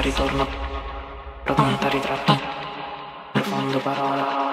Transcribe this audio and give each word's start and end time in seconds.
ritorno, 0.00 0.46
pronta 1.44 1.88
ritratto, 1.88 2.40
profondo 3.32 3.78
parola. 3.78 4.51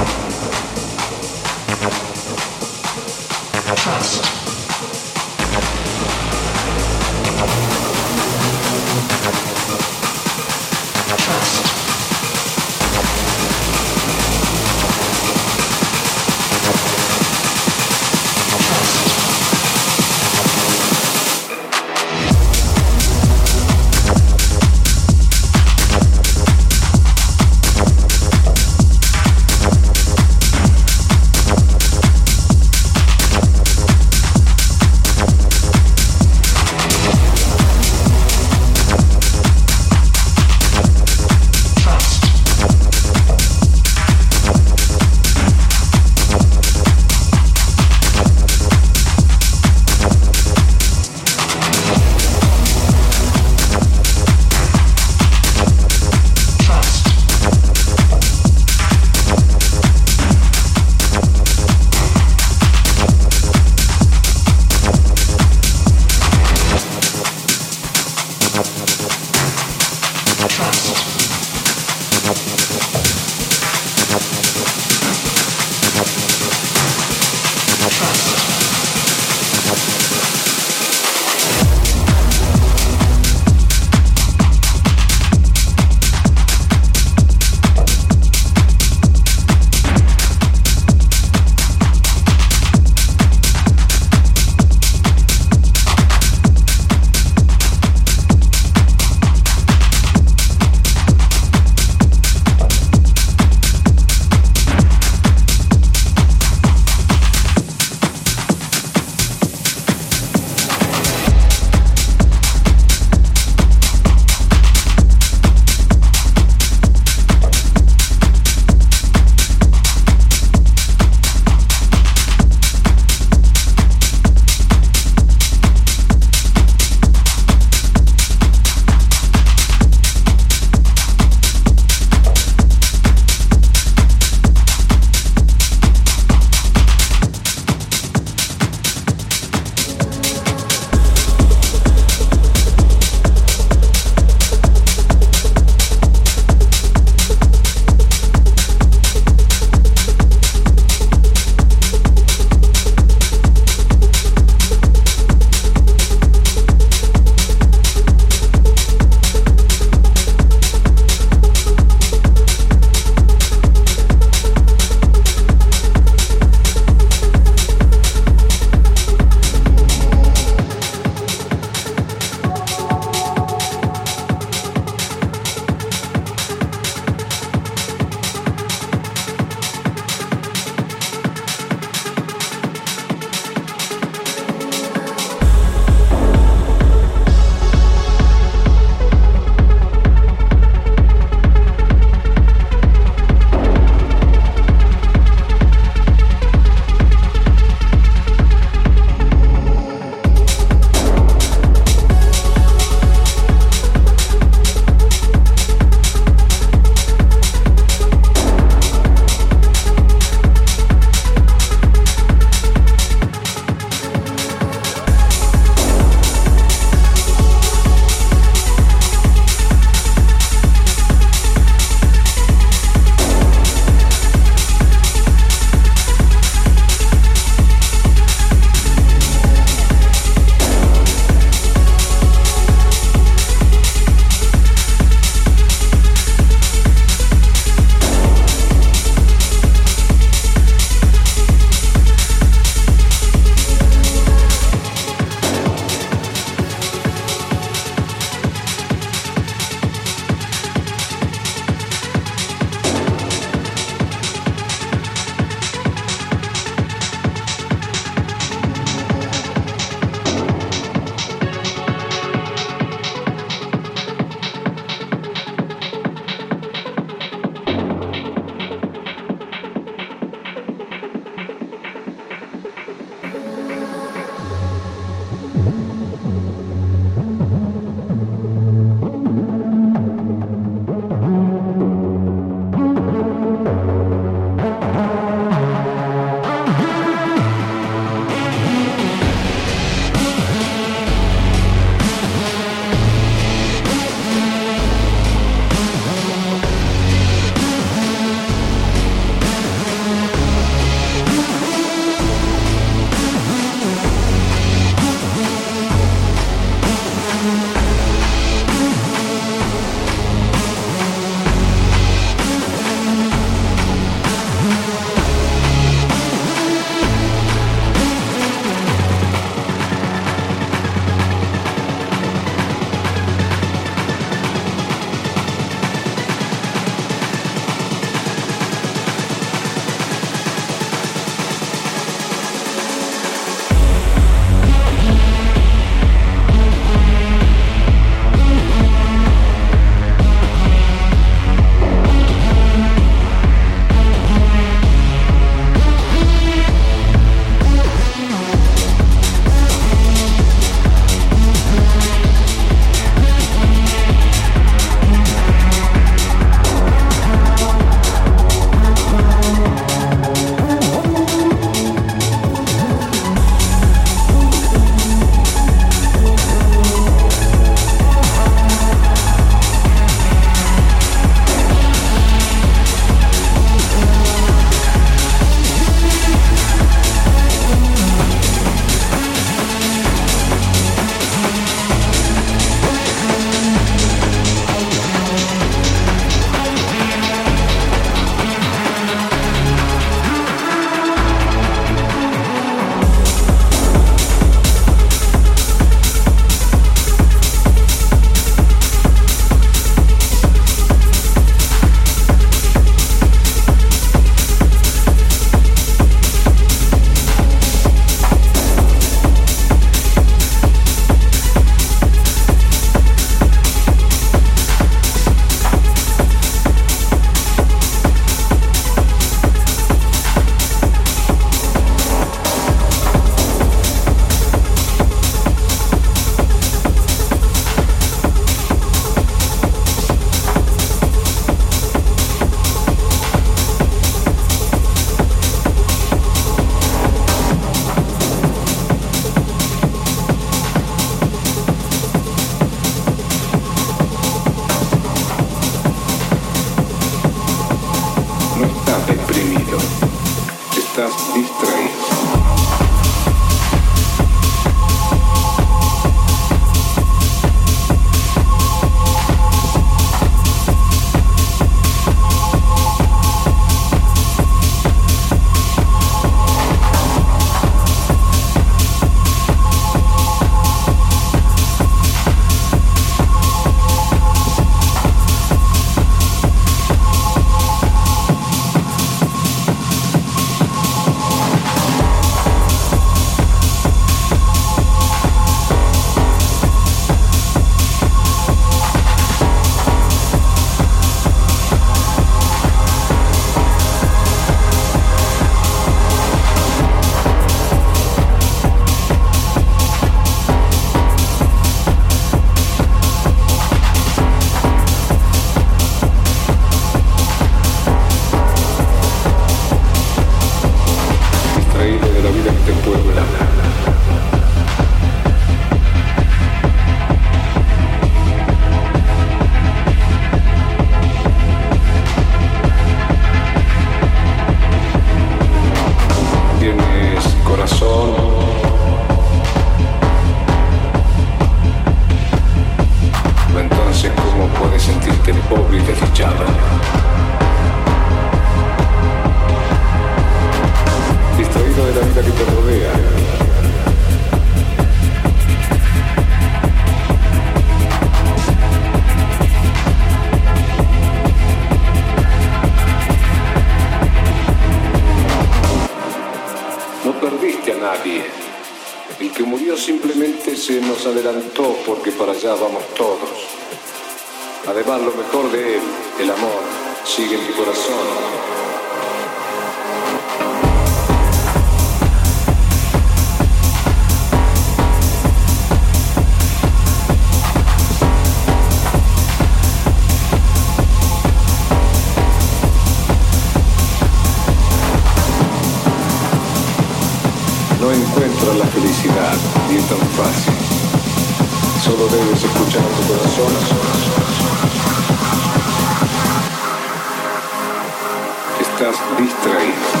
Estás 598.81 598.99
distraído. 599.15 600.00